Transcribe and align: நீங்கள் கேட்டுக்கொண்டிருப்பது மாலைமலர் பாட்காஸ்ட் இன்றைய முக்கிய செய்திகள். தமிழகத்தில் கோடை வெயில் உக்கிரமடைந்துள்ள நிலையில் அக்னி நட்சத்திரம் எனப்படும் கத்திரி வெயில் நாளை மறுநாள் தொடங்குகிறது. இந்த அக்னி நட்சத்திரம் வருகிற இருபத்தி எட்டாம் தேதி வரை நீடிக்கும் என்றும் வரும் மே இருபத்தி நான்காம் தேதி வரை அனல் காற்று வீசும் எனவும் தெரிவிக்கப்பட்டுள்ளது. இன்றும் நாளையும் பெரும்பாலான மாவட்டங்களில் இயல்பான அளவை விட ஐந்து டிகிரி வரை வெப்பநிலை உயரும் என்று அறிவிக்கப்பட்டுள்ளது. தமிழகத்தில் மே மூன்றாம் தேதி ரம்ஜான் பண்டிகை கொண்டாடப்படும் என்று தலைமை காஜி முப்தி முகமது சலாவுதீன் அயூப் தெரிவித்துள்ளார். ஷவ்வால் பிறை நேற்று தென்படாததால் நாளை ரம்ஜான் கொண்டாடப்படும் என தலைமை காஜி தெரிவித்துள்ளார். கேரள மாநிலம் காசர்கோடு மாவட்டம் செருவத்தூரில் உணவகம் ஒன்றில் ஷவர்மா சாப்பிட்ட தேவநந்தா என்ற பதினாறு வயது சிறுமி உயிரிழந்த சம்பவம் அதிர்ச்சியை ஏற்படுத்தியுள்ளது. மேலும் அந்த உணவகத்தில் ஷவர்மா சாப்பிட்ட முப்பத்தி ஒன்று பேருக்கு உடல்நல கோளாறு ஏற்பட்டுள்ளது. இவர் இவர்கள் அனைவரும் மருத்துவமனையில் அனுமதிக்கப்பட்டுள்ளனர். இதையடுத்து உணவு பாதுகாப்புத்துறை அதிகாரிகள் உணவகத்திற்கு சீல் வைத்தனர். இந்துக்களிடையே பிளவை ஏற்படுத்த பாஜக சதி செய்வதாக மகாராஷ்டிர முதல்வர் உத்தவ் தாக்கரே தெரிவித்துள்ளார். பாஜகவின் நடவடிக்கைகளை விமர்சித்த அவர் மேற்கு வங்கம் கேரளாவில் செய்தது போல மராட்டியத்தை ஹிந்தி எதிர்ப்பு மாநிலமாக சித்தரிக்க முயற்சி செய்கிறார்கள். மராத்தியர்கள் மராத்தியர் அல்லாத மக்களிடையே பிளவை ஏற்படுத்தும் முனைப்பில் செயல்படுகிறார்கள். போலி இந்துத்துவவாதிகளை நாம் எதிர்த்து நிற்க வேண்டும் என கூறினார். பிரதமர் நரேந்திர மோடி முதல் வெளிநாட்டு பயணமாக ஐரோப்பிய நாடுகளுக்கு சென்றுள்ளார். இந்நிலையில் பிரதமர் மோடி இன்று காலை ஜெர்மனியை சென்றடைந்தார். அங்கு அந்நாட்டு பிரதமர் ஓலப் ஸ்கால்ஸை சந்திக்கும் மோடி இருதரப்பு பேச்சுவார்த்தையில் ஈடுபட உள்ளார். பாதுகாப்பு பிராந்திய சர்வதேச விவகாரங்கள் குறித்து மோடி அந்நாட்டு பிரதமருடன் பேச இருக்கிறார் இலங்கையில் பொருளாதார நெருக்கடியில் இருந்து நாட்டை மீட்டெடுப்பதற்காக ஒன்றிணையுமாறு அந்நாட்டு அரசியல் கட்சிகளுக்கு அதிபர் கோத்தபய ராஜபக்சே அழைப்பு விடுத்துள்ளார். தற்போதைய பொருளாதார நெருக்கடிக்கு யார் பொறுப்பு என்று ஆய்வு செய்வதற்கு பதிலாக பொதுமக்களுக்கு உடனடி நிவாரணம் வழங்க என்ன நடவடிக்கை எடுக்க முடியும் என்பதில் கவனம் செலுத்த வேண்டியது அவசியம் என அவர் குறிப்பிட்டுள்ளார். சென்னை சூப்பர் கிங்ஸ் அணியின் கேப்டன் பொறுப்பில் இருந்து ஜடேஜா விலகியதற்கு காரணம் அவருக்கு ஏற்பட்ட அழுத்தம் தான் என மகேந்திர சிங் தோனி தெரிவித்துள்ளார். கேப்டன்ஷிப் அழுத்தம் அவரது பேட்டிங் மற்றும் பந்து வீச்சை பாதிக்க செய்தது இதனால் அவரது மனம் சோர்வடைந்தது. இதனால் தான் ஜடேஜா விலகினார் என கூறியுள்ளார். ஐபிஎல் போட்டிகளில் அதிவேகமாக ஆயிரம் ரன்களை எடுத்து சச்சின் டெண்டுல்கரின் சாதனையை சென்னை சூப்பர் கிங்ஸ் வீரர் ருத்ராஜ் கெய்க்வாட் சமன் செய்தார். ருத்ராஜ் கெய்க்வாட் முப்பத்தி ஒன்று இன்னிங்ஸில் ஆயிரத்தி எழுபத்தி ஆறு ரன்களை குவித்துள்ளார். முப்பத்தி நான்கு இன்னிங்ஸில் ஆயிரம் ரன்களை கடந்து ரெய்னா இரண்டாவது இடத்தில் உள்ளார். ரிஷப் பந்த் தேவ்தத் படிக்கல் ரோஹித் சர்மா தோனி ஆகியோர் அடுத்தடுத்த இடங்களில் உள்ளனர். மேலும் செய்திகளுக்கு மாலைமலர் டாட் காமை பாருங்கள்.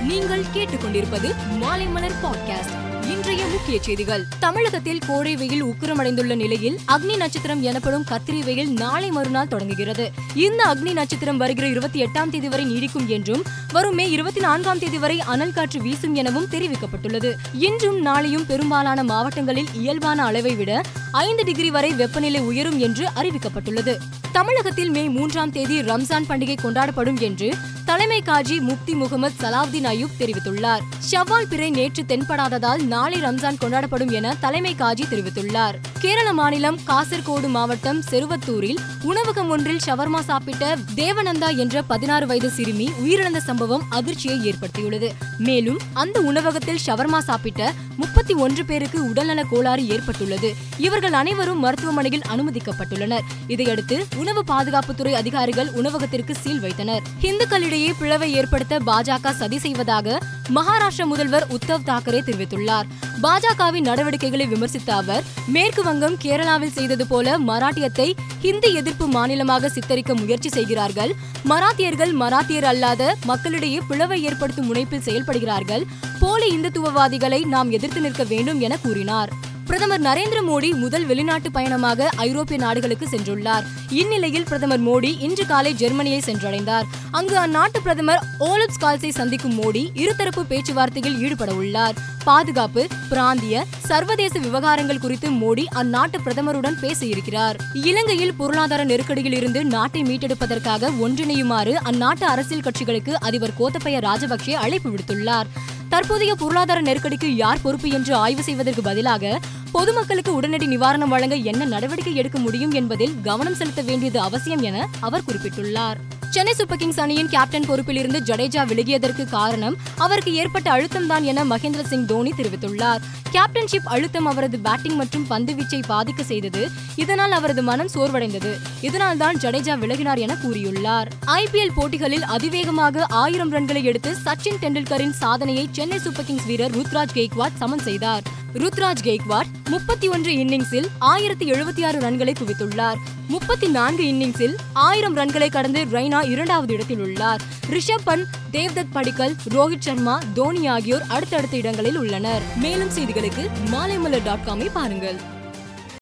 நீங்கள் 0.00 0.44
கேட்டுக்கொண்டிருப்பது 0.54 1.34
மாலைமலர் 1.60 2.12
பாட்காஸ்ட் 2.22 3.08
இன்றைய 3.10 3.46
முக்கிய 3.46 3.82
செய்திகள். 3.82 4.24
தமிழகத்தில் 4.38 4.98
கோடை 5.06 5.36
வெயில் 5.36 5.64
உக்கிரமடைந்துள்ள 5.64 6.34
நிலையில் 6.34 6.80
அக்னி 6.88 7.16
நட்சத்திரம் 7.16 7.62
எனப்படும் 7.62 8.04
கத்திரி 8.10 8.44
வெயில் 8.44 8.72
நாளை 8.72 9.10
மறுநாள் 9.10 9.48
தொடங்குகிறது. 9.48 10.10
இந்த 10.34 10.64
அக்னி 10.64 10.92
நட்சத்திரம் 10.92 11.36
வருகிற 11.36 11.68
இருபத்தி 11.68 12.04
எட்டாம் 12.04 12.30
தேதி 12.30 12.48
வரை 12.48 12.64
நீடிக்கும் 12.64 13.06
என்றும் 13.06 13.42
வரும் 13.72 13.94
மே 13.94 14.10
இருபத்தி 14.10 14.40
நான்காம் 14.40 14.78
தேதி 14.78 14.98
வரை 14.98 15.20
அனல் 15.20 15.52
காற்று 15.52 15.80
வீசும் 15.80 16.14
எனவும் 16.14 16.48
தெரிவிக்கப்பட்டுள்ளது. 16.50 17.34
இன்றும் 17.52 18.06
நாளையும் 18.06 18.46
பெரும்பாலான 18.46 19.02
மாவட்டங்களில் 19.02 19.68
இயல்பான 19.72 20.24
அளவை 20.24 20.54
விட 20.54 20.82
ஐந்து 21.12 21.44
டிகிரி 21.44 21.70
வரை 21.70 21.92
வெப்பநிலை 21.92 22.40
உயரும் 22.40 22.78
என்று 22.78 23.08
அறிவிக்கப்பட்டுள்ளது. 23.16 23.96
தமிழகத்தில் 24.32 24.90
மே 24.90 25.08
மூன்றாம் 25.08 25.52
தேதி 25.52 25.80
ரம்ஜான் 25.80 26.24
பண்டிகை 26.28 26.56
கொண்டாடப்படும் 26.62 27.20
என்று 27.20 27.54
தலைமை 27.84 28.22
காஜி 28.26 28.60
முப்தி 28.60 28.94
முகமது 28.94 29.34
சலாவுதீன் 29.40 29.84
அயூப் 29.84 30.16
தெரிவித்துள்ளார். 30.18 30.80
ஷவ்வால் 31.10 31.48
பிறை 31.48 31.70
நேற்று 31.70 32.02
தென்படாததால் 32.02 32.82
நாளை 32.82 33.22
ரம்ஜான் 33.22 33.56
கொண்டாடப்படும் 33.60 34.10
என 34.10 34.36
தலைமை 34.40 34.74
காஜி 34.78 35.02
தெரிவித்துள்ளார். 35.10 35.74
கேரள 35.98 36.32
மாநிலம் 36.32 36.78
காசர்கோடு 36.86 37.48
மாவட்டம் 37.48 38.02
செருவத்தூரில் 38.10 38.78
உணவகம் 39.02 39.48
ஒன்றில் 39.48 39.80
ஷவர்மா 39.86 40.20
சாப்பிட்ட 40.20 40.76
தேவநந்தா 40.94 41.56
என்ற 41.56 41.82
பதினாறு 41.82 42.26
வயது 42.26 42.50
சிறுமி 42.50 42.90
உயிரிழந்த 43.04 43.36
சம்பவம் 43.36 43.82
அதிர்ச்சியை 43.88 44.50
ஏற்படுத்தியுள்ளது. 44.50 45.10
மேலும் 45.38 45.78
அந்த 45.92 46.20
உணவகத்தில் 46.20 46.78
ஷவர்மா 46.86 47.18
சாப்பிட்ட 47.18 47.72
முப்பத்தி 47.96 48.34
ஒன்று 48.34 48.64
பேருக்கு 48.64 49.08
உடல்நல 49.08 49.42
கோளாறு 49.42 49.88
ஏற்பட்டுள்ளது. 49.88 50.54
இவர் 50.78 50.99
இவர்கள் 51.00 51.20
அனைவரும் 51.20 51.62
மருத்துவமனையில் 51.64 52.24
அனுமதிக்கப்பட்டுள்ளனர். 52.32 53.26
இதையடுத்து 53.46 53.96
உணவு 54.16 54.42
பாதுகாப்புத்துறை 54.50 55.12
அதிகாரிகள் 55.12 55.70
உணவகத்திற்கு 55.72 56.34
சீல் 56.42 56.60
வைத்தனர். 56.60 57.02
இந்துக்களிடையே 57.28 57.90
பிளவை 58.00 58.28
ஏற்படுத்த 58.32 58.80
பாஜக 58.88 59.32
சதி 59.32 59.58
செய்வதாக 59.58 60.18
மகாராஷ்டிர 60.56 61.06
முதல்வர் 61.06 61.46
உத்தவ் 61.56 61.86
தாக்கரே 61.86 62.20
தெரிவித்துள்ளார். 62.26 62.86
பாஜகவின் 63.22 63.88
நடவடிக்கைகளை 63.90 64.46
விமர்சித்த 64.46 64.90
அவர் 64.92 65.24
மேற்கு 65.46 65.82
வங்கம் 65.82 66.18
கேரளாவில் 66.24 66.76
செய்தது 66.78 67.06
போல 67.06 67.38
மராட்டியத்தை 67.38 68.08
ஹிந்தி 68.40 68.72
எதிர்ப்பு 68.74 69.06
மாநிலமாக 69.06 69.68
சித்தரிக்க 69.68 70.14
முயற்சி 70.14 70.48
செய்கிறார்கள். 70.48 71.14
மராத்தியர்கள் 71.48 72.12
மராத்தியர் 72.22 72.70
அல்லாத 72.72 73.16
மக்களிடையே 73.24 73.80
பிளவை 73.88 74.22
ஏற்படுத்தும் 74.22 74.74
முனைப்பில் 74.74 75.06
செயல்படுகிறார்கள். 75.08 75.84
போலி 76.18 76.48
இந்துத்துவவாதிகளை 76.56 77.44
நாம் 77.44 77.70
எதிர்த்து 77.70 78.00
நிற்க 78.00 78.24
வேண்டும் 78.24 78.60
என 78.60 78.76
கூறினார். 78.76 79.32
பிரதமர் 79.70 80.02
நரேந்திர 80.02 80.38
மோடி 80.48 80.68
முதல் 80.74 81.04
வெளிநாட்டு 81.06 81.50
பயணமாக 81.50 82.08
ஐரோப்பிய 82.16 82.60
நாடுகளுக்கு 82.60 83.08
சென்றுள்ளார். 83.10 83.64
இந்நிலையில் 83.88 84.44
பிரதமர் 84.44 84.82
மோடி 84.86 85.18
இன்று 85.18 85.46
காலை 85.46 85.74
ஜெர்மனியை 85.74 86.22
சென்றடைந்தார். 86.26 86.82
அங்கு 87.10 87.36
அந்நாட்டு 87.38 87.78
பிரதமர் 87.82 88.22
ஓலப் 88.38 88.74
ஸ்கால்ஸை 88.80 89.08
சந்திக்கும் 89.08 89.62
மோடி 89.62 89.82
இருதரப்பு 89.94 90.42
பேச்சுவார்த்தையில் 90.48 91.18
ஈடுபட 91.18 91.52
உள்ளார். 91.52 91.94
பாதுகாப்பு 92.24 92.86
பிராந்திய 93.08 93.64
சர்வதேச 93.78 94.38
விவகாரங்கள் 94.38 94.98
குறித்து 94.98 95.30
மோடி 95.30 95.64
அந்நாட்டு 95.74 96.18
பிரதமருடன் 96.24 96.78
பேச 96.80 97.06
இருக்கிறார் 97.06 97.56
இலங்கையில் 97.74 98.34
பொருளாதார 98.34 98.84
நெருக்கடியில் 98.84 99.36
இருந்து 99.36 99.64
நாட்டை 99.64 100.02
மீட்டெடுப்பதற்காக 100.02 100.90
ஒன்றிணையுமாறு 101.06 101.74
அந்நாட்டு 101.90 102.22
அரசியல் 102.22 102.62
கட்சிகளுக்கு 102.62 103.12
அதிபர் 103.12 103.58
கோத்தபய 103.60 103.98
ராஜபக்சே 104.00 104.50
அழைப்பு 104.50 104.90
விடுத்துள்ளார். 104.90 105.46
தற்போதைய 105.90 106.34
பொருளாதார 106.34 106.78
நெருக்கடிக்கு 106.80 107.28
யார் 107.36 107.62
பொறுப்பு 107.62 107.88
என்று 107.88 108.12
ஆய்வு 108.14 108.42
செய்வதற்கு 108.42 108.82
பதிலாக 108.82 109.32
பொதுமக்களுக்கு 109.72 110.34
உடனடி 110.34 110.66
நிவாரணம் 110.66 111.12
வழங்க 111.14 111.36
என்ன 111.50 111.64
நடவடிக்கை 111.64 112.14
எடுக்க 112.14 112.38
முடியும் 112.38 112.70
என்பதில் 112.70 113.14
கவனம் 113.22 113.54
செலுத்த 113.54 113.82
வேண்டியது 113.82 114.20
அவசியம் 114.20 114.62
என 114.62 114.86
அவர் 115.00 115.26
குறிப்பிட்டுள்ளார். 115.28 116.00
சென்னை 116.34 116.52
சூப்பர் 116.58 116.78
கிங்ஸ் 116.80 117.00
அணியின் 117.02 117.30
கேப்டன் 117.32 117.66
பொறுப்பில் 117.68 117.98
இருந்து 118.00 118.18
ஜடேஜா 118.28 118.62
விலகியதற்கு 118.70 119.24
காரணம் 119.28 119.76
அவருக்கு 120.04 120.32
ஏற்பட்ட 120.34 120.68
அழுத்தம் 120.70 121.06
தான் 121.06 121.24
என 121.30 121.44
மகேந்திர 121.44 121.82
சிங் 121.92 122.04
தோனி 122.10 122.32
தெரிவித்துள்ளார். 122.36 123.00
கேப்டன்ஷிப் 123.34 123.88
அழுத்தம் 123.94 124.26
அவரது 124.26 124.58
பேட்டிங் 124.58 124.96
மற்றும் 125.00 125.26
பந்து 125.26 125.52
வீச்சை 125.52 125.80
பாதிக்க 125.88 126.22
செய்தது 126.22 126.62
இதனால் 126.96 127.34
அவரது 127.38 127.62
மனம் 127.62 127.90
சோர்வடைந்தது. 127.94 128.52
இதனால் 128.80 129.20
தான் 129.22 129.36
ஜடேஜா 129.36 129.76
விலகினார் 129.84 130.22
என 130.26 130.36
கூறியுள்ளார். 130.44 131.10
ஐபிஎல் 131.26 131.74
போட்டிகளில் 131.74 132.24
அதிவேகமாக 132.36 133.06
ஆயிரம் 133.22 133.52
ரன்களை 133.52 133.82
எடுத்து 133.82 134.12
சச்சின் 134.24 134.60
டெண்டுல்கரின் 134.64 135.16
சாதனையை 135.22 135.68
சென்னை 135.72 135.98
சூப்பர் 135.98 136.28
கிங்ஸ் 136.30 136.46
வீரர் 136.46 136.76
ருத்ராஜ் 136.78 137.16
கெய்க்வாட் 137.18 137.60
சமன் 137.62 137.86
செய்தார். 137.88 138.22
ருத்ராஜ் 138.54 138.96
கெய்க்வாட் 139.02 139.68
முப்பத்தி 139.68 140.08
ஒன்று 140.08 140.32
இன்னிங்ஸில் 140.32 140.86
ஆயிரத்தி 140.98 141.50
எழுபத்தி 141.50 141.86
ஆறு 141.86 142.00
ரன்களை 142.00 142.34
குவித்துள்ளார். 142.38 142.94
முப்பத்தி 143.28 143.68
நான்கு 143.68 144.02
இன்னிங்ஸில் 144.02 144.54
ஆயிரம் 144.72 145.16
ரன்களை 145.16 145.50
கடந்து 145.50 145.84
ரெய்னா 145.84 146.30
இரண்டாவது 146.30 146.74
இடத்தில் 146.74 147.00
உள்ளார். 147.00 147.40
ரிஷப் 147.70 148.06
பந்த் 148.06 148.24
தேவ்தத் 148.52 148.92
படிக்கல் 148.92 149.36
ரோஹித் 149.48 149.78
சர்மா 149.78 150.18
தோனி 150.34 150.66
ஆகியோர் 150.66 151.02
அடுத்தடுத்த 151.08 151.56
இடங்களில் 151.56 151.96
உள்ளனர். 151.96 152.42
மேலும் 152.56 152.90
செய்திகளுக்கு 152.90 153.50
மாலைமலர் 153.72 154.24
டாட் 154.24 154.46
காமை 154.46 154.70
பாருங்கள். 154.72 155.38